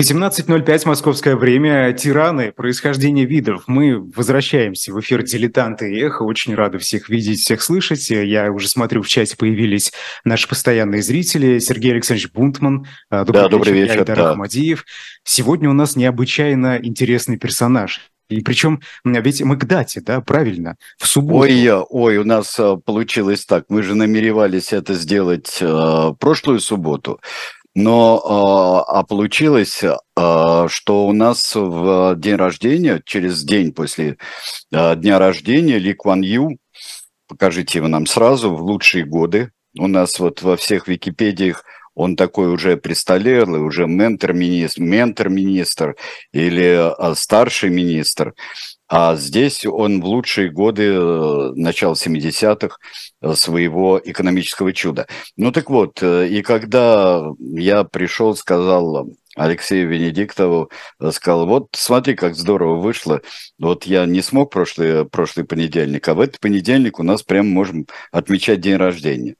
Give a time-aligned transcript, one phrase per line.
[0.00, 1.92] 18.05 московское время.
[1.92, 2.52] Тираны.
[2.52, 3.64] Происхождение видов.
[3.66, 6.22] Мы возвращаемся в эфир «Дилетанты и эхо».
[6.22, 8.08] Очень рады всех видеть, всех слышать.
[8.08, 9.92] Я уже смотрю, в чате появились
[10.24, 11.58] наши постоянные зрители.
[11.58, 12.86] Сергей Александрович Бунтман.
[13.10, 13.50] Добрый, да, вечер.
[13.50, 13.98] добрый вечер.
[13.98, 14.30] Айдар да.
[14.30, 14.86] Ахмадиев.
[15.24, 18.00] Сегодня у нас необычайно интересный персонаж.
[18.30, 21.40] И причем ведь мы к дате, да, правильно, в субботу.
[21.40, 23.64] Ой, ой, у нас а, получилось так.
[23.68, 27.20] Мы же намеревались это сделать э, прошлую субботу.
[27.74, 29.82] Но а, а получилось,
[30.16, 34.16] а, что у нас в день рождения, через день после
[34.72, 36.58] а, дня рождения, Ли Куан Ю,
[37.28, 42.48] покажите его нам сразу, в лучшие годы, у нас вот во всех Википедиях он такой
[42.48, 45.96] уже престолерлый, уже ментор-министр, ментор-министр
[46.32, 48.34] или старший министр.
[48.92, 52.76] А здесь он в лучшие годы э, начала 70-х
[53.22, 55.06] э, своего экономического чуда.
[55.36, 60.72] Ну так вот, э, и когда я пришел, сказал Алексею Венедиктову,
[61.12, 63.20] сказал, вот смотри, как здорово вышло.
[63.60, 67.86] Вот я не смог прошлый, прошлый понедельник, а в этот понедельник у нас прям можем
[68.10, 69.36] отмечать день рождения.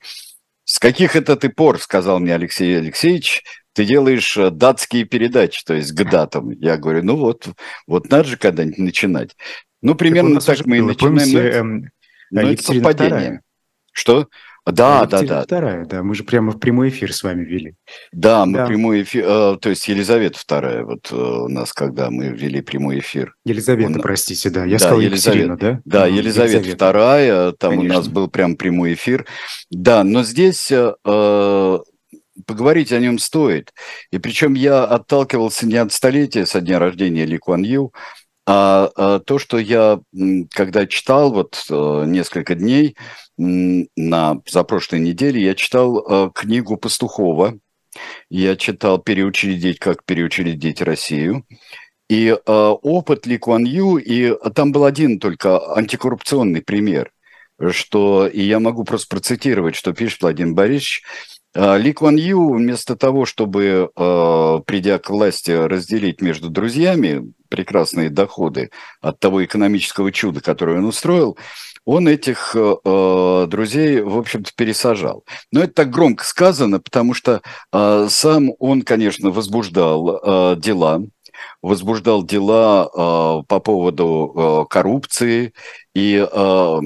[0.63, 5.75] С каких это ты пор, сказал мне Алексей Алексеевич, ты делаешь э, датские передачи, то
[5.75, 6.51] есть к датам.
[6.51, 7.49] Я говорю, ну вот,
[7.87, 9.37] вот надо же когда-нибудь начинать.
[9.83, 11.17] Ну, примерно так, так мы и начинаем.
[11.17, 11.91] Помните, эм,
[12.31, 13.43] ну, это совпадение.
[13.93, 14.29] Что?
[14.67, 15.43] Да, да, да.
[15.43, 17.75] Вторая, да, мы же прямо в прямой эфир с вами вели.
[18.13, 18.67] Да, мы да.
[18.67, 22.99] прямой эфир, э, то есть Елизавета вторая, вот э, у нас, когда мы вели прямой
[22.99, 23.35] эфир.
[23.45, 24.01] Елизавета, Он...
[24.01, 25.81] простите, да, я да, сказал Елизавета, да?
[25.85, 27.95] Да, Елизавета, Елизавета вторая, там Конечно.
[27.95, 29.27] у нас был прям прямой эфир.
[29.71, 31.79] Да, но здесь э,
[32.51, 33.73] поговорить о нем стоит.
[34.11, 37.93] И причем я отталкивался не от столетия со дня рождения Ли Куан Ю,
[38.45, 40.01] а, а то, что я,
[40.51, 42.97] когда читал вот э, несколько дней
[43.39, 47.57] на за прошлой неделе, я читал э, книгу Пастухова,
[48.29, 51.45] я читал «Переучредить, как переучредить Россию»,
[52.09, 57.13] и э, опыт Ли Куан Ю, и там был один только антикоррупционный пример,
[57.71, 61.05] что, и я могу просто процитировать, что пишет Владимир Борисович,
[61.55, 68.71] Ли Куан Ю вместо того, чтобы, а, придя к власти, разделить между друзьями прекрасные доходы
[69.01, 71.37] от того экономического чуда, которое он устроил,
[71.85, 75.25] он этих э, друзей, в общем-то, пересажал.
[75.51, 81.03] Но это так громко сказано, потому что э, сам он, конечно, возбуждал э, дела,
[81.63, 85.53] возбуждал дела э, по поводу э, коррупции
[85.95, 86.81] и, э,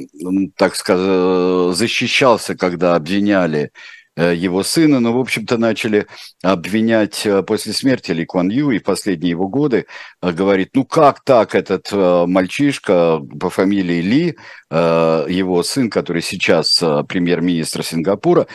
[0.56, 3.72] так сказать, защищался, когда обвиняли
[4.16, 6.06] его сына, но, в общем-то, начали
[6.42, 9.86] обвинять э, после смерти Ли Куан Ю и последние его годы,
[10.22, 14.36] э, говорит, ну как так этот мальчишка по фамилии Ли,
[14.70, 18.47] его сын, который сейчас премьер-министр Сингапура,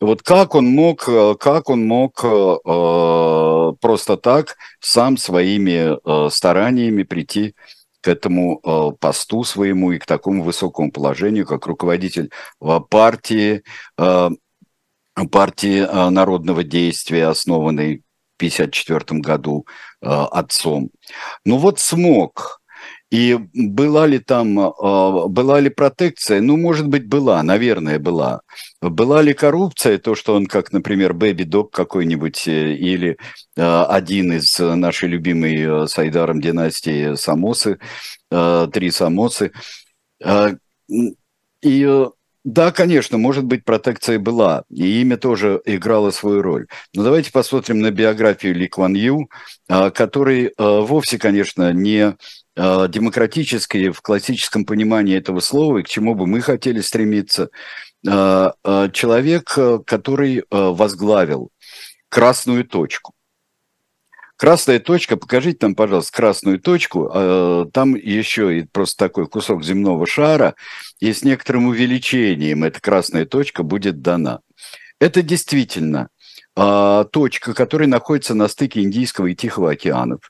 [0.00, 1.04] вот как он мог,
[1.38, 2.20] как он мог
[3.80, 7.54] просто так сам своими стараниями прийти
[8.00, 12.30] к этому посту своему и к такому высокому положению, как руководитель
[12.90, 13.62] партии,
[15.26, 19.66] партии э, народного действия, основанной в 1954 году
[20.00, 20.90] э, отцом.
[21.44, 22.60] Ну вот смог.
[23.10, 26.40] И была ли там, э, была ли протекция?
[26.40, 28.42] Ну, может быть, была, наверное, была.
[28.82, 33.16] Была ли коррупция, то, что он, как, например, Бэби Дог какой-нибудь или
[33.56, 37.78] один из нашей любимой с династии Самосы,
[38.30, 39.52] три Самосы.
[41.62, 42.06] И
[42.44, 46.66] да, конечно, может быть, протекция была, и имя тоже играло свою роль.
[46.94, 49.28] Но давайте посмотрим на биографию Ли Кван Ю,
[49.68, 52.16] а, который а, вовсе, конечно, не
[52.56, 57.50] а, демократический в классическом понимании этого слова, и к чему бы мы хотели стремиться.
[58.04, 61.50] Человек, который возглавил
[62.08, 63.12] красную точку.
[64.38, 67.10] Красная точка, покажите нам, пожалуйста, красную точку.
[67.12, 70.54] А, там еще и просто такой кусок земного шара,
[71.00, 74.38] и с некоторым увеличением эта красная точка будет дана.
[75.00, 76.08] Это действительно
[76.54, 80.20] а, точка, которая находится на стыке Индийского и Тихого океанов.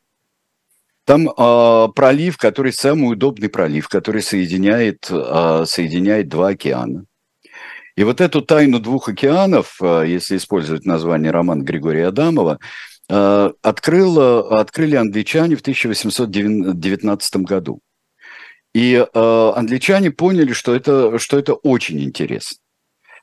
[1.04, 7.06] Там э, пролив, который самый удобный пролив, который соединяет, соединяет два океана.
[7.96, 12.58] И вот эту тайну двух океанов, если использовать название романа Григория Адамова,
[13.08, 17.81] открыл, э, открыли англичане в 1819 году.
[18.75, 22.58] И э, англичане поняли, что это, что это очень интересно.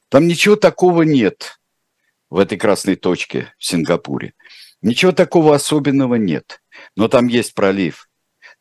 [0.09, 1.59] Там ничего такого нет
[2.29, 4.33] в этой красной точке в Сингапуре.
[4.81, 6.61] Ничего такого особенного нет.
[6.95, 8.07] Но там есть пролив.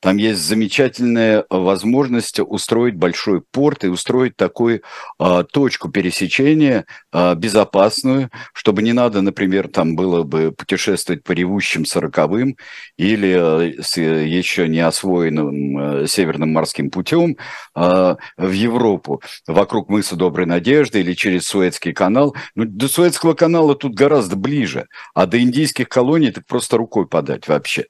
[0.04, 4.82] Там есть замечательная возможность устроить большой порт и устроить такую
[5.18, 11.86] а, точку пересечения а, безопасную, чтобы не надо, например, там было бы путешествовать по ревущим
[11.86, 12.58] сороковым
[12.98, 17.38] или а, с еще не освоенным Северным морским путем
[17.74, 22.36] а, в Европу, вокруг мыса Доброй Надежды или через Суэцкий канал.
[22.54, 27.48] Ну, до Суэцкого канала тут гораздо ближе, а до индийских колоний так просто рукой подать
[27.48, 27.86] вообще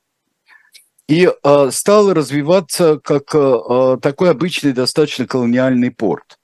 [1.08, 6.38] и э, стал развиваться как э, такой обычный достаточно колониальный порт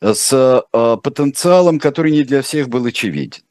[0.00, 3.42] с э, потенциалом, который не для всех был очевиден.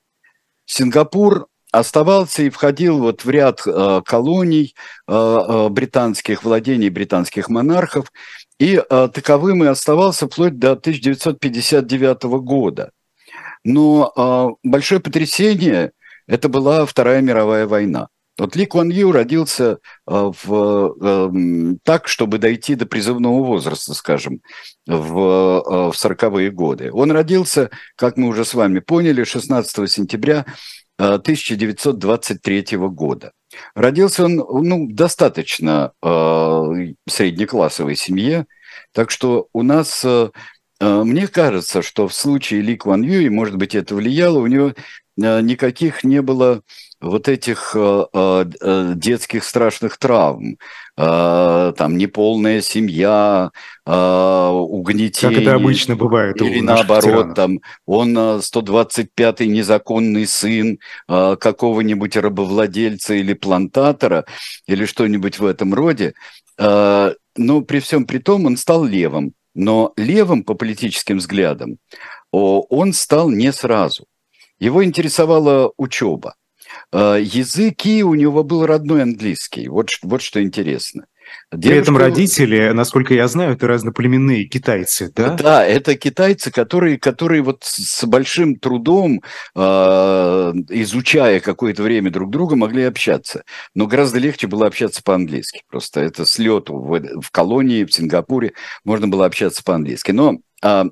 [0.66, 4.76] Сингапур оставался и входил вот в ряд э, колоний
[5.08, 8.12] э, э, британских владений британских монархов,
[8.60, 12.92] и э, таковым и оставался вплоть до 1959 года.
[13.64, 15.94] Но э, большое потрясение–
[16.28, 18.10] это была Вторая мировая война.
[18.40, 19.78] Вот Ли Куан Ю родился
[20.08, 24.42] э, в, э, так, чтобы дойти до призывного возраста, скажем,
[24.88, 26.92] в, э, в 40-е годы.
[26.92, 30.46] Он родился, как мы уже с вами поняли, 16 сентября
[30.98, 33.32] 1923 года.
[33.76, 38.46] Родился он ну, достаточно э, среднеклассовой семье,
[38.94, 40.30] так что у нас, э,
[40.80, 44.74] мне кажется, что в случае Ли Куан Ю, и может быть это влияло, у него
[45.22, 46.62] э, никаких не было
[47.04, 50.58] вот этих э, э, э, детских страшных травм,
[50.96, 53.50] там неполная семья,
[53.84, 55.38] угнетение.
[55.38, 57.36] Как это обычно бывает Или наоборот, тиранов.
[57.36, 60.78] там он 125-й незаконный сын
[61.08, 64.26] какого-нибудь рабовладельца или плантатора,
[64.68, 66.14] или что-нибудь в этом роде.
[66.60, 69.34] Но при всем при том он стал левым.
[69.56, 71.78] Но левым по политическим взглядам
[72.32, 74.06] он стал не сразу.
[74.60, 76.36] Его интересовала учеба.
[76.94, 79.68] Э, языки у него был родной английский.
[79.68, 81.06] Вот, вот что интересно.
[81.52, 81.70] Девушка...
[81.70, 85.34] При этом родители, насколько я знаю, это разноплеменные китайцы, да?
[85.34, 89.24] Да, это китайцы, которые, которые вот с большим трудом,
[89.56, 89.60] э,
[90.70, 93.44] изучая какое-то время друг друга, могли общаться.
[93.74, 95.64] Но гораздо легче было общаться по-английски.
[95.68, 98.54] Просто это с лету в, в колонии, в Сингапуре
[98.84, 100.12] можно было общаться по-английски.
[100.12, 100.84] Но э,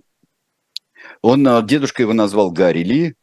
[1.21, 3.15] он, дедушка его назвал Гарри Ли,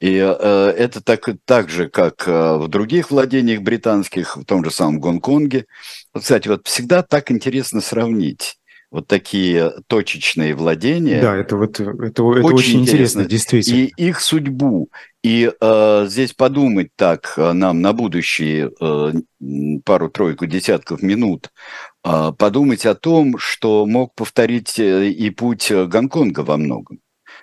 [0.00, 4.70] и э, это так, так же, как э, в других владениях британских, в том же
[4.70, 5.66] самом Гонконге.
[6.12, 8.56] Вот, кстати, вот всегда так интересно сравнить
[8.90, 11.20] вот такие точечные владения.
[11.20, 13.76] Да, это вот это, это очень, очень интересно, интересно, действительно.
[13.76, 14.88] И их судьбу.
[15.22, 19.12] И э, здесь подумать так э, нам на будущие э,
[19.84, 21.50] пару-тройку десятков минут,
[22.04, 27.00] э, подумать о том, что мог повторить э, и путь Гонконга во многом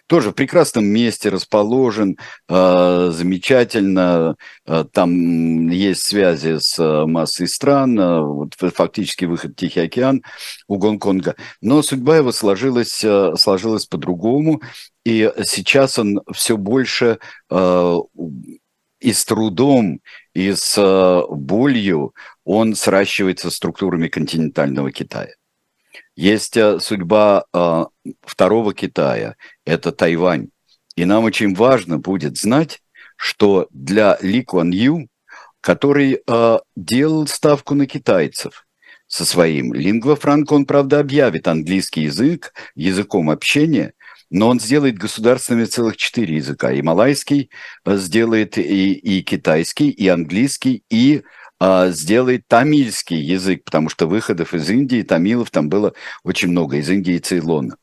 [0.07, 2.17] тоже в прекрасном месте расположен,
[2.49, 4.35] э, замечательно,
[4.65, 10.23] э, там есть связи с э, массой стран, вот, фактически выход в Тихий океан
[10.67, 13.03] у Гонконга, но судьба его сложилась,
[13.37, 14.61] сложилась по-другому,
[15.05, 17.19] и сейчас он все больше
[17.51, 19.99] и с трудом,
[20.33, 22.13] и с болью
[22.45, 25.33] он сращивается с структурами континентального Китая.
[26.15, 27.85] Есть э, судьба э,
[28.21, 30.49] второго Китая, это Тайвань.
[30.95, 32.81] И нам очень важно будет знать,
[33.15, 35.07] что для Ли Куан Ю,
[35.61, 38.65] который э, делал ставку на китайцев
[39.07, 43.93] со своим лингва франко, он, правда, объявит английский язык языком общения,
[44.29, 46.71] но он сделает государственными целых четыре языка.
[46.71, 47.49] И малайский
[47.85, 51.23] сделает, и, и китайский, и английский, и
[51.59, 56.89] а, сделает тамильский язык, потому что выходов из Индии, тамилов там было очень много, из
[56.89, 57.77] Индии и Цейлона.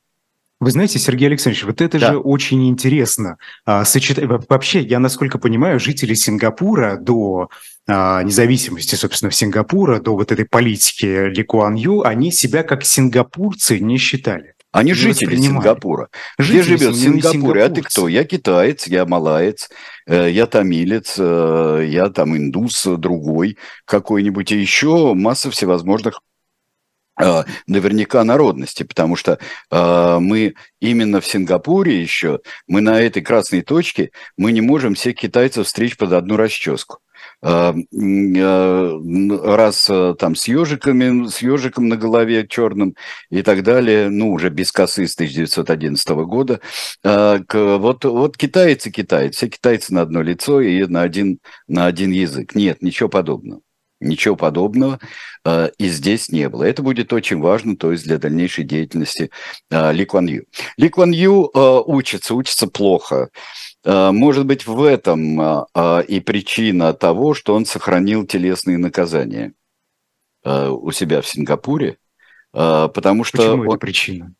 [0.61, 2.13] Вы знаете, Сергей Александрович, вот это да.
[2.13, 3.39] же очень интересно.
[3.65, 4.19] А, сочет...
[4.49, 7.49] Вообще, я насколько понимаю, жители Сингапура до
[7.89, 13.79] а, независимости, собственно, Сингапура, до вот этой политики Ли Куан Ю, они себя как сингапурцы
[13.81, 14.55] не считали.
[14.73, 16.09] Они жители Сингапура.
[16.39, 17.65] Жители Где живет в Сингапуре?
[17.65, 18.07] А ты кто?
[18.07, 19.69] Я китаец, я малаец,
[20.07, 24.53] э, я тамилец, э, я там индус другой какой-нибудь.
[24.53, 26.30] И еще масса всевозможных э,
[27.67, 29.39] наверняка народности, потому что
[29.71, 35.67] мы именно в Сингапуре еще, мы на этой красной точке, мы не можем всех китайцев
[35.67, 37.01] встретить под одну расческу.
[37.43, 38.99] Э, э,
[39.43, 42.97] раз э, там с ежиками, с ежиком на голове черным
[43.31, 46.61] и так далее, ну, уже без косы с 1911 года.
[47.03, 52.55] Вот, вот китайцы, китайцы, все китайцы на одно лицо и на один, на один язык.
[52.55, 53.63] Нет, ничего подобного.
[54.01, 54.99] Ничего подобного
[55.79, 56.65] и здесь не было.
[56.65, 59.31] Это будет очень важно, то есть для дальнейшей деятельности
[59.71, 60.45] Ли Куан Ю.
[60.77, 61.51] Ли Куан Ю
[61.87, 63.31] учится, учится плохо.
[63.85, 69.53] Э, может быть, в этом а, а, и причина того, что он сохранил телесные наказания.
[70.43, 71.99] у себя в Сингапуре,
[72.53, 73.37] потому что...
[73.37, 73.69] Почему он...
[73.69, 74.35] это причина?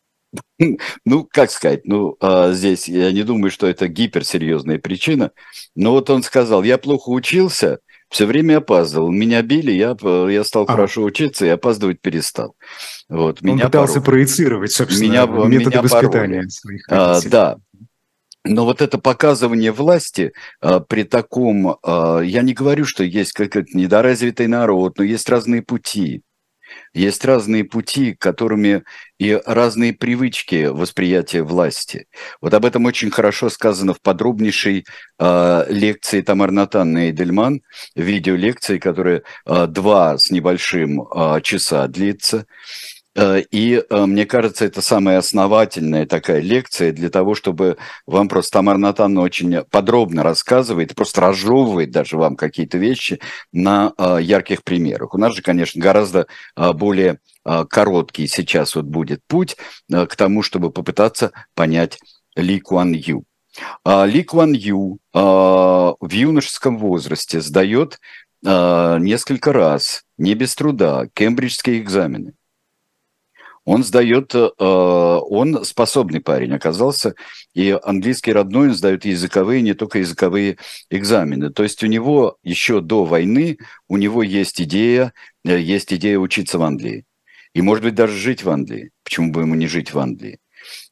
[1.05, 2.17] Ну, как сказать, ну,
[2.53, 5.31] здесь я не думаю, что это гиперсерьезная причина,
[5.75, 9.09] но вот он сказал, я плохо учился, все время опаздывал.
[9.09, 9.95] Меня били, я,
[10.29, 10.71] я стал а.
[10.73, 12.55] хорошо учиться и опаздывать перестал.
[13.09, 14.05] Вот, Он меня пытался порол...
[14.05, 17.57] проецировать, собственно, меня, методы меня воспитания своих а, Да,
[18.43, 23.69] но вот это показывание власти а, при таком, а, я не говорю, что есть какой-то
[23.73, 26.21] недоразвитый народ, но есть разные пути.
[26.93, 28.83] Есть разные пути, которыми
[29.19, 32.07] и разные привычки восприятия власти.
[32.41, 34.85] Вот об этом очень хорошо сказано в подробнейшей
[35.19, 37.61] э, лекции Тамар Натанны Эйдельман,
[37.95, 42.45] видеолекции, которая э, два с небольшим э, часа длится.
[43.15, 48.53] Э, и э, мне кажется, это самая основательная такая лекция для того, чтобы вам просто
[48.53, 53.19] Тамара Натанна очень подробно рассказывает, просто разжевывает даже вам какие-то вещи
[53.51, 55.13] на э, ярких примерах.
[55.13, 57.19] У нас же, конечно, гораздо более
[57.69, 59.57] короткий сейчас вот будет путь
[59.89, 61.99] к тому, чтобы попытаться понять
[62.35, 63.23] Ли Куан Ю.
[63.85, 67.99] Ли Куан Ю в юношеском возрасте сдает
[68.43, 72.33] несколько раз, не без труда, кембриджские экзамены
[73.65, 77.13] он сдает, э, он способный парень оказался,
[77.53, 80.57] и английский родной он сдает языковые, не только языковые
[80.89, 81.51] экзамены.
[81.51, 85.13] То есть у него еще до войны, у него есть идея,
[85.45, 87.05] э, есть идея учиться в Англии.
[87.53, 88.91] И, может быть, даже жить в Англии.
[89.03, 90.39] Почему бы ему не жить в Англии?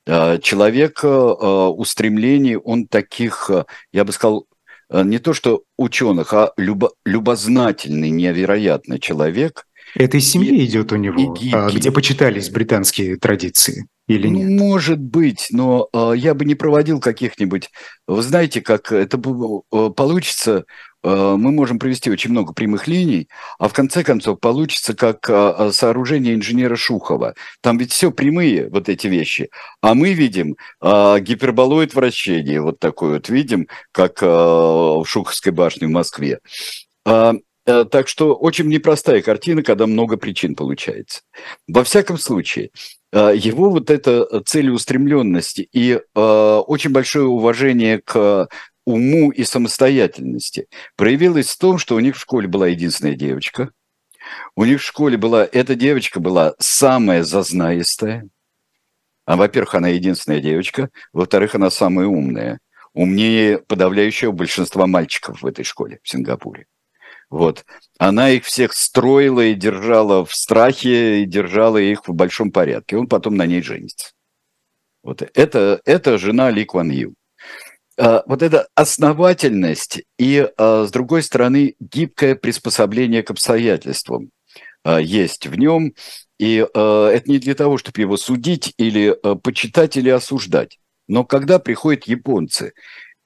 [0.05, 3.49] Э, человек устремлений, он таких,
[3.91, 4.45] я бы сказал,
[4.91, 9.65] не то что ученых, а любо, любознательный, невероятный человек–
[9.95, 14.49] это из семьи и, идет у него, и, а, где почитались британские традиции или нет?
[14.59, 17.69] Может быть, но э, я бы не проводил каких-нибудь...
[18.07, 20.65] Вы знаете, как это э, получится,
[21.03, 23.29] э, мы можем провести очень много прямых линий,
[23.59, 27.35] а в конце концов получится как э, сооружение инженера Шухова.
[27.61, 29.49] Там ведь все прямые, вот эти вещи.
[29.81, 35.87] А мы видим э, гиперболоид вращения, вот такой вот видим, как э, в Шуховской башне
[35.87, 36.39] в Москве.
[37.69, 41.21] Э, так что очень непростая картина, когда много причин получается.
[41.67, 42.71] Во всяком случае,
[43.11, 46.19] э, его вот эта целеустремленность и э,
[46.67, 48.47] очень большое уважение к
[48.85, 53.69] уму и самостоятельности проявилось в том, что у них в школе была единственная девочка.
[54.55, 58.27] У них в школе была, эта девочка была самая зазнаистая.
[59.25, 60.89] А, во-первых, она единственная девочка.
[61.13, 62.59] Во-вторых, она самая умная.
[62.93, 66.65] Умнее подавляющего большинства мальчиков в этой школе в Сингапуре.
[67.29, 67.65] Вот.
[67.97, 72.97] Она их всех строила и держала в страхе, и держала их в большом порядке.
[72.97, 74.11] Он потом на ней женится.
[75.03, 77.13] Вот это, это жена Ли Куан Ю.
[77.97, 84.31] А, вот эта основательность и, а, с другой стороны, гибкое приспособление к обстоятельствам
[84.83, 85.93] а, есть в нем.
[86.39, 90.79] И это не для того, чтобы его судить или почитать или осуждать.
[91.09, 92.71] Но когда приходят японцы,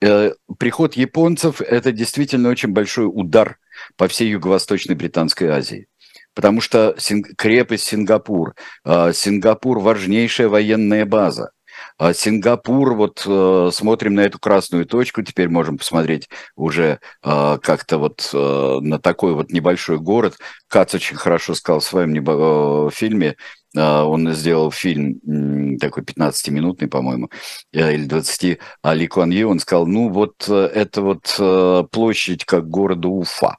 [0.01, 3.59] э, приход японцев– это действительно очень большой удар
[3.95, 5.87] по всей Юго-Восточной Британской Азии.
[6.33, 6.95] Потому что
[7.37, 11.51] крепость Сингапур, а, Сингапур– важнейшая военная база.
[11.97, 17.97] А Сингапур, вот э, смотрим на эту красную точку, теперь можем посмотреть уже э, как-то
[17.97, 20.37] вот э, на такой вот небольшой город.
[20.67, 23.35] Кац очень хорошо сказал в своем э, фильме,
[23.75, 27.31] он сделал фильм такой 15-минутный, по-моему,
[27.71, 33.07] или 20, а Ли Куан Ю, он сказал, ну вот это вот площадь как города
[33.07, 33.57] Уфа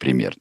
[0.00, 0.40] примерно.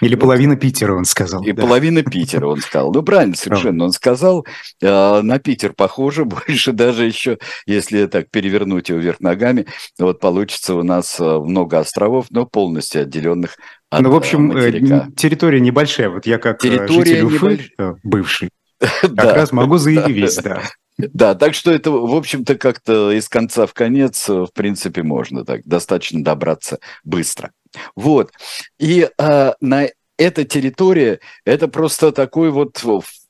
[0.00, 0.20] Или вот.
[0.20, 1.42] половина Питера, он сказал.
[1.42, 1.62] И да.
[1.62, 2.92] половина Питера, он сказал.
[2.92, 4.46] Ну, правильно совершенно он сказал.
[4.82, 9.66] Э, на Питер похоже, больше даже еще, если так перевернуть его вверх ногами,
[9.98, 13.56] вот получится у нас э, много островов, но полностью отделенных
[13.90, 15.08] от Ну, в общем, э, материка.
[15.16, 16.10] территория небольшая.
[16.10, 17.70] Вот я как территория житель Уфы, небольш...
[18.02, 18.50] бывший,
[19.00, 20.62] как раз могу заявить, да.
[20.98, 25.60] Да, так что это, в общем-то, как-то из конца в конец, в принципе, можно так
[25.64, 27.52] достаточно добраться быстро.
[27.96, 28.32] Вот.
[28.78, 32.82] И э, на эта территория, это просто такой вот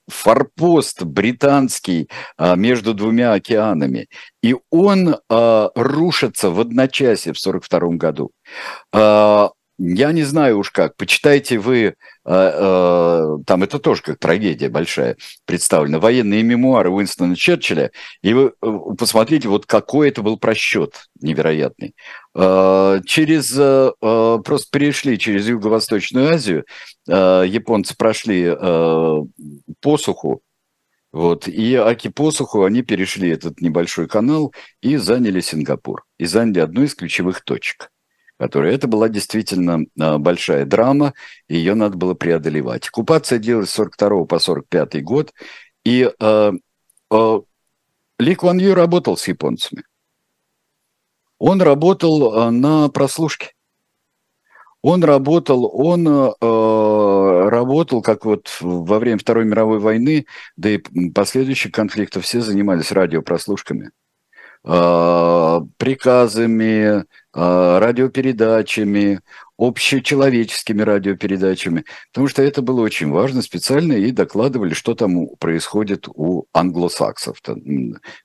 [0.08, 4.08] форпост британский а, между двумя океанами.
[4.42, 8.30] И он а, рушится в одночасье в 1942 году.
[8.92, 10.96] А, я не знаю уж как.
[10.96, 11.94] Почитайте вы, э,
[12.24, 15.16] э, там это тоже как трагедия большая
[15.46, 17.92] представлена, военные мемуары Уинстона Черчилля,
[18.22, 21.94] и вы э, посмотрите, вот какой это был просчет невероятный.
[22.34, 26.64] Э, через, э, э, просто перешли через Юго-Восточную Азию,
[27.08, 29.16] э, японцы прошли э,
[29.80, 30.42] посуху,
[31.12, 36.82] вот, и Аки посуху они перешли этот небольшой канал и заняли Сингапур, и заняли одну
[36.82, 37.90] из ключевых точек–
[38.38, 41.14] которая это была действительно большая драма,
[41.48, 42.88] ее надо было преодолевать.
[42.88, 45.32] Оккупация длилась с 42 по 45 год,
[45.84, 46.52] и э,
[47.10, 47.40] э,
[48.18, 49.84] ли Куан Ю работал с японцами.
[51.38, 53.52] Он работал на прослушке.
[54.80, 60.26] Он работал, он э, работал, как вот во время Второй мировой войны,
[60.56, 60.78] да и
[61.10, 63.90] последующих конфликтов, все занимались радиопрослушками,
[64.64, 67.04] э, приказами,
[67.38, 69.20] радиопередачами,
[69.58, 76.46] общечеловеческими радиопередачами, потому что это было очень важно специально, и докладывали, что там происходит у
[76.52, 77.40] англосаксов.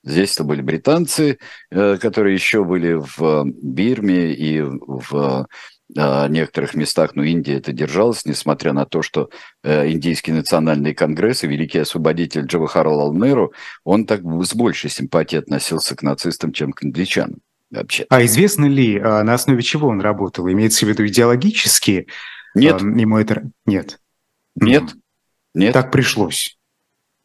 [0.04, 1.38] Здесь это были британцы,
[1.70, 5.46] э, которые еще были в Бирме и в
[5.90, 9.28] некоторых местах, но Индия это держалась, несмотря на то, что
[9.62, 13.52] э, Индийский национальный конгресс и великий освободитель Джавахарлал Неру,
[13.84, 17.40] он так с большей симпатией относился к нацистам, чем к англичанам
[17.74, 18.06] вообще.
[18.08, 20.50] А известно ли, а, на основе чего он работал?
[20.50, 22.06] Имеется в виду идеологически?
[22.54, 22.82] Нет.
[22.82, 23.50] А, ему это...
[23.66, 24.00] Нет.
[24.56, 24.94] Нет.
[25.54, 25.72] Нет.
[25.72, 26.58] Так пришлось.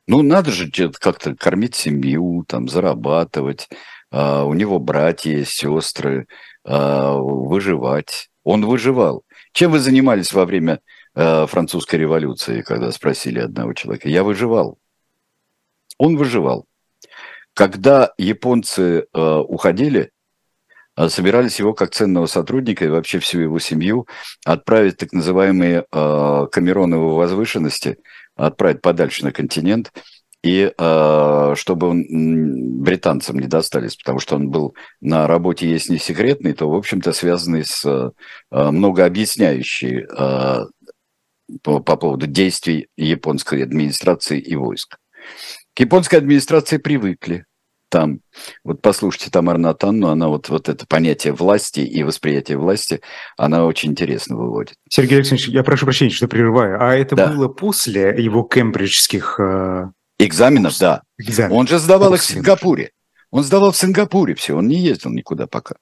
[0.07, 3.69] Ну, надо же как-то кормить семью, там, зарабатывать.
[4.11, 6.27] Uh, у него братья, сестры,
[6.67, 8.31] uh, выживать.
[8.43, 9.23] Он выживал.
[9.51, 10.79] Чем вы занимались во время
[11.15, 14.09] uh, французской революции, когда спросили одного человека?
[14.09, 14.79] Я выживал.
[15.99, 16.65] Он выживал.
[17.53, 20.11] Когда японцы уходили,
[21.07, 24.07] собирались его как ценного сотрудника и вообще всю его семью
[24.45, 27.97] отправить так называемые э, Камероновы возвышенности,
[28.35, 29.93] отправить подальше на континент,
[30.41, 32.05] и э, чтобы он
[32.81, 37.11] британцам не достались, потому что он был на работе, есть не секретный, то, в общем-то,
[37.13, 38.11] связанный с э,
[38.51, 40.65] многообъясняющий э,
[41.61, 44.97] по, по поводу действий японской администрации и войск.
[45.73, 47.45] К японской администрации привыкли
[47.89, 48.21] там,
[48.63, 53.01] вот послушайте Тамару Натанну, она вот, вот это понятие власти и восприятие власти,
[53.37, 54.75] она очень интересно выводит.
[54.89, 57.27] Сергей Алексеевич, я прошу прощения, что прерываю, а это да.
[57.27, 59.39] было после его кембриджских...
[59.39, 59.89] Э...
[60.19, 61.03] Экзаменов, да.
[61.17, 61.55] Экзамен.
[61.55, 62.91] Он же сдавал их в Сингапуре.
[63.31, 65.75] Он сдавал в Сингапуре все, он не ездил никуда пока.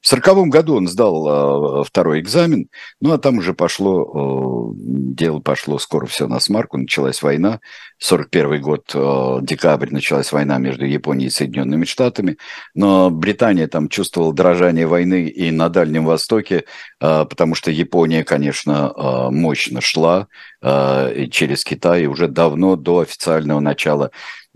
[0.00, 2.68] В сороковом году он сдал э, второй экзамен,
[3.00, 7.60] ну а там уже пошло, э, дело пошло скоро все на смарку, началась война.
[7.98, 12.38] 41 год, э, декабрь, началась война между Японией и Соединенными Штатами,
[12.74, 16.64] но Британия там чувствовала дрожание войны и на Дальнем Востоке,
[17.00, 20.26] э, потому что Япония, конечно, э, мощно шла
[20.60, 24.10] э, через Китай уже давно до официального начала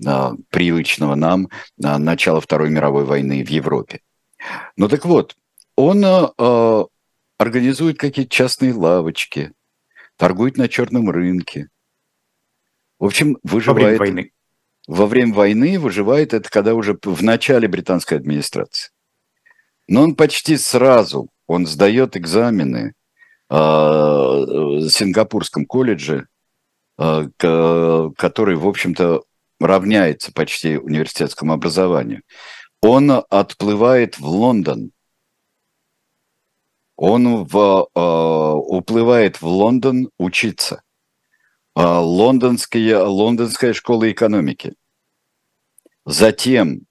[0.04, 1.48] э, привычного нам
[1.82, 4.00] э, начала Второй мировой войны в Европе.
[4.76, 5.36] Ну так вот,
[5.76, 6.84] он э,
[7.38, 9.52] организует какие-то частные лавочки,
[10.16, 11.68] торгует на черном рынке.
[12.98, 13.98] В общем, выживает...
[13.98, 14.32] Во время войны.
[14.88, 18.90] Во время войны выживает это, когда уже в начале британской администрации.
[19.88, 22.94] Но он почти сразу, он сдает экзамены
[23.48, 26.26] э, в Сингапурском колледже,
[26.98, 29.22] э, который, в общем-то,
[29.60, 32.22] равняется почти университетскому образованию
[32.82, 34.90] он отплывает в Лондон.
[36.96, 40.82] Он в, э, уплывает в Лондон учиться.
[41.76, 44.74] Э, лондонская, лондонская школа экономики.
[46.04, 46.86] Затем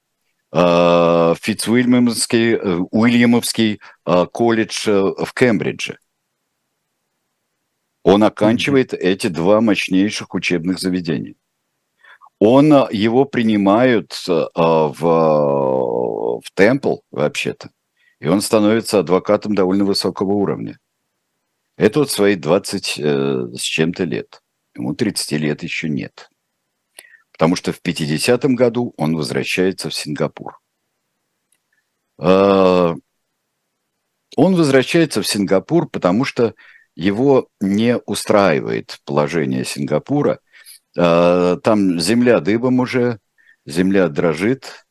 [0.54, 6.00] э, Фитцуильямовский э, Уильямовский э, колледж э, в Кембридже.
[8.04, 8.98] Он оканчивает mm-hmm.
[8.98, 11.36] эти два мощнейших учебных заведения
[12.42, 15.00] он, э, его принимают э, в,
[16.44, 17.72] в Темпл вообще-то,
[18.20, 20.80] и он становится адвокатом довольно высокого уровня.
[21.78, 24.42] Это вот свои 20 э, с чем-то лет.
[24.76, 26.30] Ему 30 лет еще нет.
[27.32, 30.60] Потому что в 50-м году он возвращается в Сингапур.
[32.20, 32.94] Э,
[34.38, 36.54] он возвращается в Сингапур, потому что
[36.96, 40.40] его не устраивает положение Сингапура–
[40.98, 43.20] а, там земля дыбом уже,
[43.66, 44.86] земля дрожит,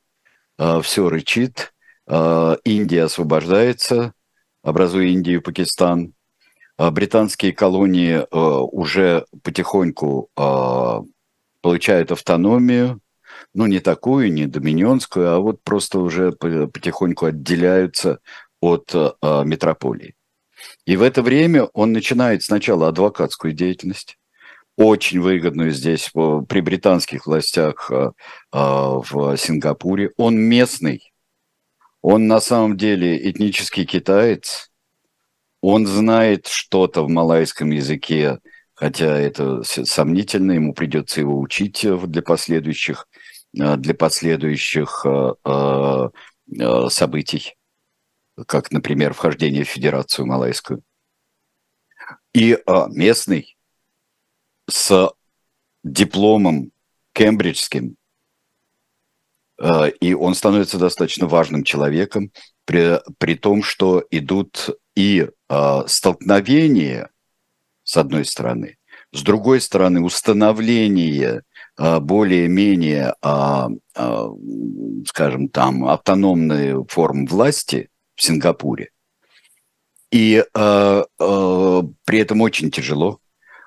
[0.82, 1.72] все рычит,
[2.06, 4.12] а, Индия освобождается,
[4.62, 6.12] образуя Индию и Пакистан.
[6.78, 10.30] Британские колонии уже потихоньку
[11.60, 13.00] получают автономию,
[13.52, 18.20] ну не такую, не доминионскую, а вот просто уже потихоньку отделяются
[18.62, 20.14] от метрополии.
[20.86, 24.16] И в это время он начинает сначала адвокатскую деятельность,
[24.80, 28.12] очень выгодную здесь при британских властях а,
[28.50, 30.12] а, в Сингапуре.
[30.16, 31.12] Он местный,
[32.00, 34.70] он на самом деле этнический китаец,
[35.60, 38.38] он знает что-то в малайском языке,
[38.72, 43.06] хотя это сомнительно, ему придется его учить для последующих,
[43.52, 45.04] для последующих
[46.88, 47.54] событий.
[48.46, 50.82] как, например, вхождение в Федерацию Малайскую.
[52.32, 53.58] И местный
[54.70, 55.10] с
[55.82, 56.72] дипломом
[57.12, 57.96] кембриджским,
[59.60, 62.32] а, и он становится достаточно важным человеком,
[62.64, 67.10] при, при том, что идут и а, столкновения,
[67.84, 68.78] с одной стороны,
[69.12, 71.42] с другой стороны, установление
[71.76, 73.14] а, более-менее,
[75.06, 78.90] скажем, там автономной форм власти в Сингапуре.
[80.10, 83.20] И при этом очень тяжело.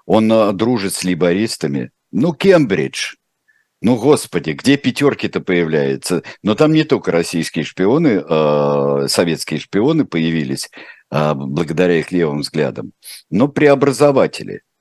[0.05, 1.91] Он дружит с либористами.
[2.11, 3.15] Ну, Кембридж.
[3.81, 6.23] Ну, господи, где пятерки-то появляются?
[6.41, 10.69] Но там не только российские шпионы, советские шпионы появились
[11.09, 12.93] благодаря их левым взглядам,
[13.29, 14.61] но преобразователи–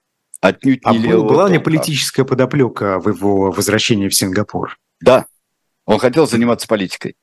[0.42, 4.76] Отнюдь а не а была ли политическая подоплека в его возвращении в Сингапур?
[5.00, 5.26] Да,
[5.84, 7.14] он хотел заниматься политикой.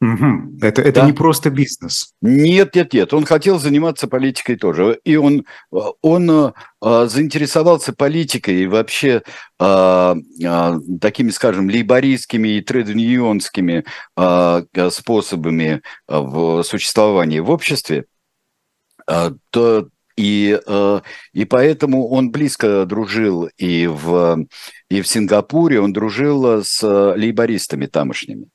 [0.00, 0.58] Угу.
[0.60, 1.06] Это, это да.
[1.06, 2.12] не просто бизнес.
[2.20, 3.14] Нет, нет, нет.
[3.14, 5.00] Он хотел заниматься политикой тоже.
[5.04, 9.22] И он, он а, заинтересовался политикой и вообще
[9.58, 18.04] а, а, такими, скажем, лейбористскими и трейд-юнионскими а, способами в существовании в обществе.
[19.06, 21.00] А, то и, э,
[21.34, 24.46] и поэтому он близко дружил и в,
[24.88, 28.48] и в Сингапуре, он дружил с лейбористами тамошними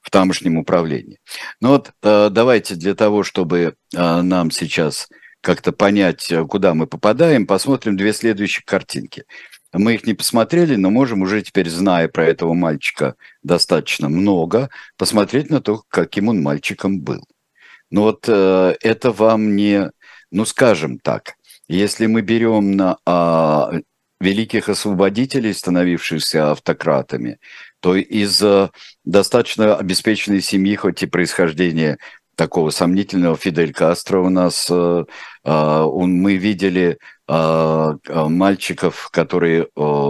[0.00, 1.18] в тамошнем управлении.
[1.60, 5.08] Ну вот э, давайте для того, чтобы э, нам сейчас
[5.40, 9.24] как-то понять, куда мы попадаем, посмотрим две следующие картинки.
[9.72, 15.48] Мы их не посмотрели, но можем уже теперь, зная про этого мальчика достаточно много, посмотреть
[15.48, 17.24] на то, каким он мальчиком был.
[17.90, 19.90] Но вот э, это вам не
[20.30, 21.34] ну, скажем так,
[21.68, 23.72] если мы берем на а,
[24.20, 27.38] великих освободителей, становившихся автократами,
[27.80, 28.70] то из а,
[29.04, 31.98] достаточно обеспеченной семьи, хоть и происхождение
[32.36, 35.04] такого сомнительного Фидель Кастро у нас, а,
[35.44, 39.68] он, мы видели мальчиков, которые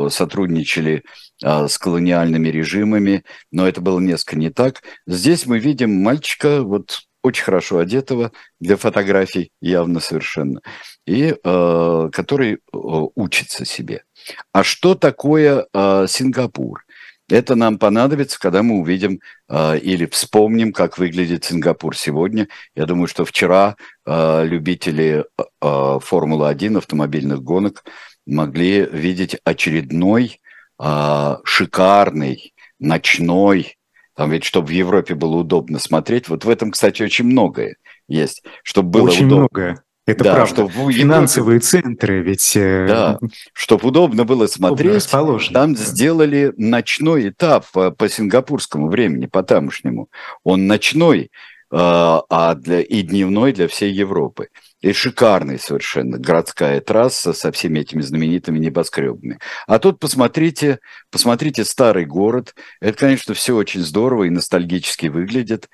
[0.09, 1.03] сотрудничали
[1.43, 4.83] с колониальными режимами, но это было несколько не так.
[5.07, 10.61] Здесь мы видим мальчика, вот очень хорошо одетого для фотографий, явно совершенно,
[11.07, 14.05] и э, который э, учится себе.
[14.53, 16.85] А что такое э, Сингапур?
[17.31, 22.49] Это нам понадобится, когда мы увидим э, или вспомним, как выглядит Сингапур сегодня.
[22.75, 27.85] Я думаю, что вчера э, любители э, Формулы-1, автомобильных гонок,
[28.27, 30.41] могли видеть очередной
[30.83, 33.77] э, шикарный ночной
[34.21, 38.43] там ведь, чтобы в Европе было удобно смотреть, вот в этом, кстати, очень многое есть,
[38.63, 39.49] чтобы было очень удобно.
[39.51, 39.83] многое.
[40.11, 40.55] Это да, правда.
[40.55, 41.67] Чтобы Финансовые Европе...
[41.67, 42.57] центры, ведь...
[42.57, 43.19] Э, да,
[43.53, 45.09] чтобы удобно было смотреть,
[45.53, 50.09] там сделали ночной этап по, по сингапурскому времени, по тамошнему.
[50.45, 51.31] Он ночной,
[51.73, 54.49] а, а для, и дневной для всей Европы.
[54.81, 59.39] И шикарная совершенно городская трасса со всеми этими знаменитыми небоскребами.
[59.67, 60.81] А тут посмотрите,
[61.13, 62.55] посмотрите старый город.
[62.81, 65.69] Это, конечно, все очень здорово и ностальгически выглядит.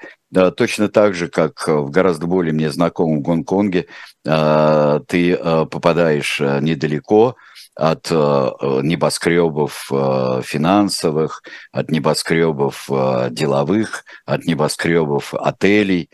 [0.56, 3.86] Точно так же, как в гораздо более мне знакомом Гонконге,
[4.26, 7.36] а, ты а, попадаешь недалеко
[7.76, 9.90] от небоскребов
[10.44, 12.88] финансовых, от небоскребов
[13.30, 16.08] деловых, от небоскребов отелей,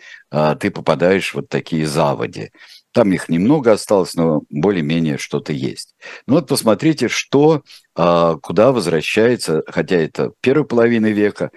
[0.59, 2.51] ты попадаешь в вот такие заводи.
[2.93, 5.95] Там их немного осталось, но более-менее что-то есть.
[6.27, 7.63] Ну вот посмотрите, что,
[7.95, 11.53] куда возвращается, хотя это первая половина века.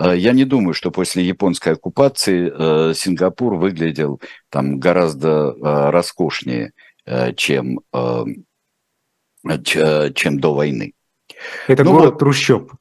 [0.00, 5.54] А, я не думаю, что после японской оккупации а, Сингапур выглядел там гораздо
[5.90, 6.72] роскошнее,
[7.36, 7.80] чем,
[9.44, 10.92] чем до войны.
[11.66, 12.72] Это ну, город вот, трущоб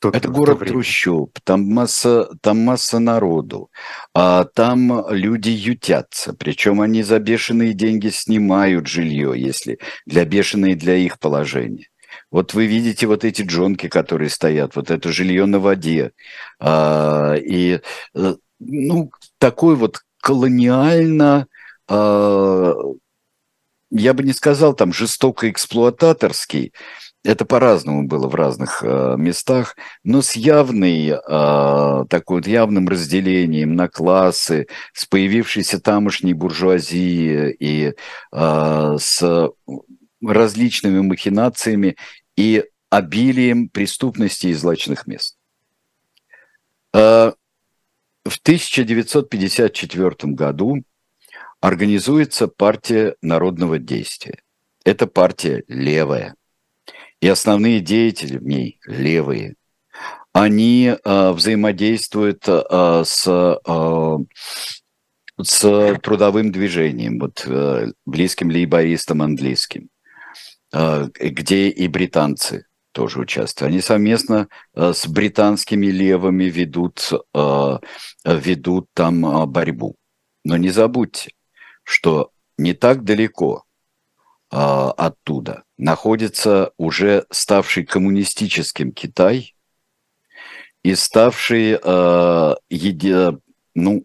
[0.00, 3.70] тот, это город трущоб, там масса, там масса народу,
[4.14, 10.96] а там люди ютятся, причем они за бешеные деньги снимают жилье, если для бешеные для
[10.96, 11.88] их положения.
[12.30, 16.12] Вот вы видите вот эти джонки, которые стоят, вот это жилье на воде.
[16.60, 17.80] А, и,
[18.14, 21.46] э, ну, такой вот колониально,
[21.88, 22.74] а,
[23.90, 26.72] я бы не сказал там жестоко эксплуататорский,
[27.24, 33.74] это по-разному было в разных э, местах, но с явной, э, такой вот явным разделением
[33.74, 37.94] на классы, с появившейся тамошней буржуазией и
[38.32, 39.50] э, с
[40.22, 41.96] различными махинациями
[42.36, 45.36] и обилием преступности и злачных мест.
[46.94, 47.32] Э,
[48.24, 50.82] в 1954 году
[51.60, 54.42] организуется партия народного действия.
[54.84, 56.34] Это партия левая
[57.20, 59.54] и основные деятели в ней левые,
[60.32, 64.18] они э, взаимодействуют э, с, э,
[65.42, 69.88] с трудовым движением, вот э, близким лейбористам английским,
[70.72, 73.72] где и британцы тоже участвуют.
[73.72, 77.10] Они совместно э, с британскими левыми ведут,
[78.24, 79.96] ведут там борьбу.
[80.44, 81.32] Но не забудьте,
[81.84, 83.64] что не так далеко
[84.50, 89.54] оттуда находится уже ставший коммунистическим Китай
[90.82, 91.72] и ставший
[92.70, 93.38] еди,
[93.74, 94.04] ну,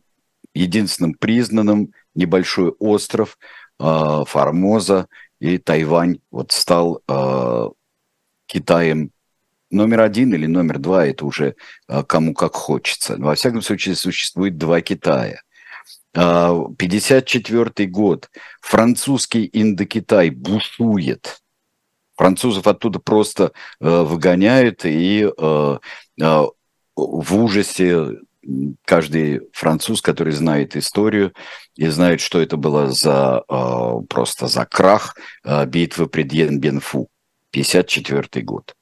[0.53, 3.37] единственным признанным небольшой остров
[3.79, 5.07] Формоза
[5.43, 7.69] и Тайвань вот стал э,
[8.45, 9.11] Китаем
[9.69, 11.55] номер один или номер два, это уже
[11.89, 13.17] э, кому как хочется.
[13.17, 15.41] Но, во всяком случае, существует два Китая.
[16.13, 18.29] 54 год.
[18.61, 21.41] Французский Индокитай бушует.
[22.15, 23.51] Французов оттуда просто
[23.81, 25.77] э, выгоняют и э,
[26.21, 26.43] э,
[26.95, 28.19] в ужасе
[28.85, 31.33] каждый француз, который знает историю
[31.75, 37.07] и знает, что это было за э, просто за крах э, битвы при Дьен-Бенфу,
[37.51, 38.75] 54 год.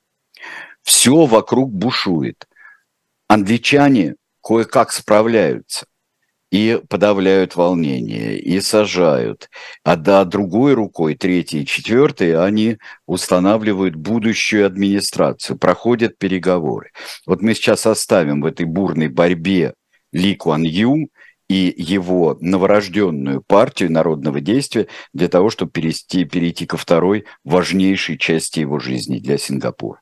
[0.82, 2.47] Все вокруг бушует.
[3.28, 5.86] Англичане кое-как справляются
[6.52, 9.50] и подавляют волнение, и сажают.
[9.84, 16.92] А да, другой рукой, третьей четвертой, они устанавливают будущую администрацию, проходят переговоры.
[17.26, 19.74] Вот мы сейчас оставим в этой бурной борьбе
[20.12, 21.10] Ли Куан Ю
[21.48, 28.60] и его новорожденную партию народного действия для того, чтобы перейти, перейти ко второй важнейшей части
[28.60, 30.02] его жизни для Сингапура.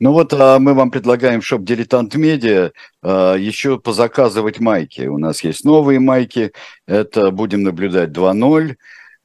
[0.00, 2.70] Ну вот а мы вам предлагаем шоп Дилетант Медиа
[3.02, 5.06] а, еще позаказывать майки.
[5.06, 6.52] У нас есть новые майки.
[6.86, 8.76] Это будем наблюдать 2.0.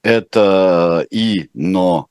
[0.02, 2.08] Это и, но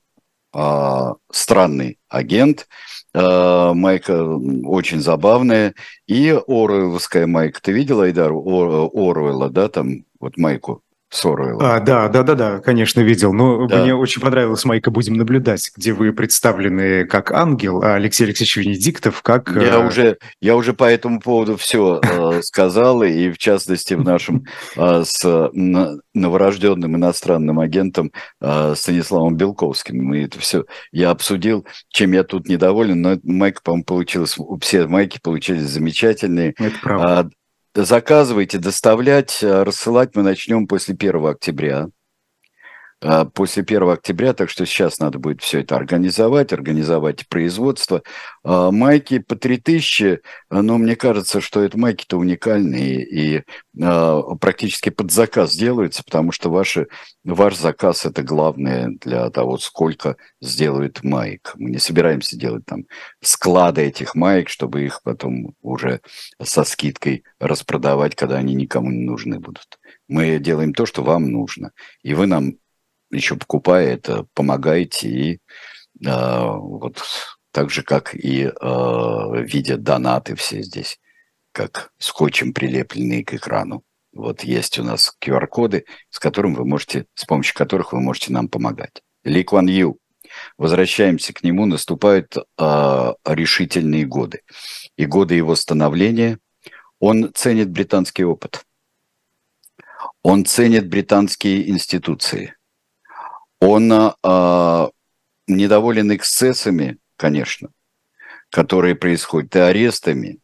[0.53, 2.68] а, странный агент.
[3.12, 5.75] А, майка очень забавная.
[6.07, 7.61] И Оруэлловская майка.
[7.61, 10.83] Ты видел, Айдар, Оруэлла, да, там вот майку?
[11.12, 11.77] Соруэлла.
[11.77, 13.35] А, да, да, да, да, конечно, видел.
[13.35, 13.83] Но да.
[13.83, 19.20] мне очень понравилась Майка «Будем наблюдать», где вы представлены как ангел, а Алексей Алексеевич Венедиктов
[19.22, 19.51] как...
[19.55, 19.87] Я, э...
[19.87, 24.44] уже, я уже по этому поводу все э, сказал, и в частности в нашем
[24.77, 30.03] э, с новорожденным иностранным агентом э, Станиславом Белковским.
[30.03, 35.20] Мы это все, я обсудил, чем я тут недоволен, но майка, по-моему, получилась, все майки
[35.22, 36.55] получились замечательные.
[36.59, 37.31] Это правда
[37.75, 41.89] заказывайте, доставлять, э, рассылать мы начнем после 1 октября.
[43.05, 48.03] А, после 1 октября, так что сейчас надо будет все это организовать, организовать производство.
[48.45, 53.43] А, майки по 3000, но мне кажется, что это майки-то уникальные и
[53.83, 56.87] а, практически под заказ делаются, потому что ваши,
[57.25, 61.55] ваш заказ– это главное для того, сколько сделают маек.
[61.57, 62.85] Мы не собираемся делать там
[63.21, 66.03] склады этих маек, чтобы их потом уже
[66.41, 69.81] со скидкой распродавать, когда они никому не нужны будут.
[70.07, 72.55] Мы делаем то, что вам нужно, и вы нам
[73.12, 75.38] еще покупая это, помогаете и э,
[76.05, 77.03] вот
[77.53, 80.98] так же, как и э, видя донаты все здесь,
[81.53, 83.85] как скотчем прилепленные к экрану.
[84.12, 88.48] Вот есть у нас QR-коды, с которым вы можете, с помощью которых вы можете нам
[88.48, 89.03] помогать.
[89.25, 89.98] Ли Куан Ю.
[90.57, 94.42] Возвращаемся к нему, наступают э, решительные годы.
[94.96, 96.38] И годы его становления.
[96.98, 98.64] Он ценит британский опыт.
[100.22, 102.55] Он ценит британские институции–
[103.62, 104.90] он а,
[105.46, 107.70] недоволен эксцессами, конечно,
[108.51, 110.40] которые происходят, и арестами,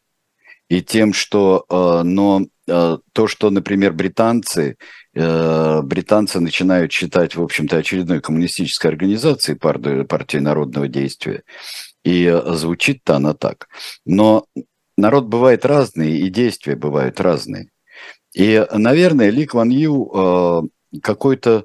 [0.69, 4.77] и тем, что, э, но э, то, что, например, британцы,
[5.15, 11.43] э, британцы начинают считать, в общем-то, очередной коммунистической организацией партию, партию народного действия,
[12.05, 13.69] и звучит-то она так.
[14.05, 14.47] Но
[14.97, 17.71] народ бывает разный, и действия бывают разные.
[18.33, 20.71] И, наверное, Ли Кван Ю
[21.03, 21.65] какой-то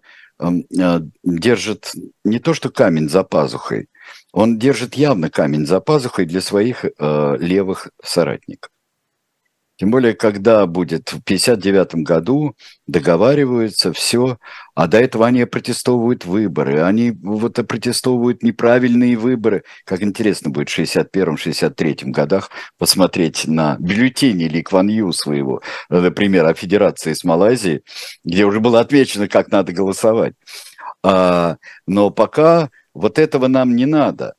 [1.23, 1.91] держит
[2.23, 3.87] не то что камень за пазухой,
[4.31, 8.72] он держит явно камень за пазухой для своих э, левых соратников.
[9.77, 12.55] Тем более, когда будет в 59 году,
[12.85, 14.37] договариваются, все,
[14.75, 19.63] а до этого они протестовывают выборы, они вот протестовывают неправильные выборы.
[19.83, 26.53] Как интересно будет в 61-63 годах посмотреть на бюллетени Ли Кван Ю своего, например, о
[26.53, 27.81] Федерации с Малайзией,
[28.23, 30.35] где уже было отмечено, как надо голосовать.
[31.03, 31.57] А,
[31.87, 34.35] но пока вот этого нам не надо.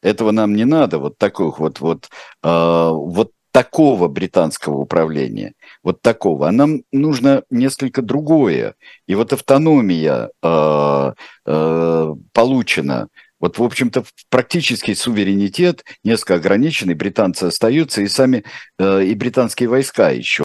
[0.00, 2.08] Этого нам не надо, вот таких вот, вот,
[2.42, 6.48] а, вот такого британского управления, вот такого.
[6.48, 8.76] А нам нужно несколько другое.
[9.08, 11.12] И вот автономия э,
[11.44, 13.08] э, получена.
[13.40, 18.44] Вот, в общем-то, практический суверенитет несколько ограниченный, британцы остаются, и сами,
[18.78, 20.36] э, и британские войска еще